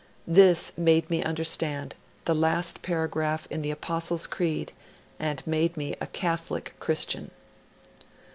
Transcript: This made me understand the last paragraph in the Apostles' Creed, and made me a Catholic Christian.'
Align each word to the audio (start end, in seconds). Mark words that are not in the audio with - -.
This 0.25 0.71
made 0.75 1.07
me 1.11 1.21
understand 1.23 1.93
the 2.25 2.33
last 2.33 2.81
paragraph 2.81 3.47
in 3.51 3.61
the 3.61 3.69
Apostles' 3.69 4.25
Creed, 4.25 4.71
and 5.19 5.45
made 5.45 5.77
me 5.77 5.95
a 6.01 6.07
Catholic 6.07 6.73
Christian.' 6.79 7.29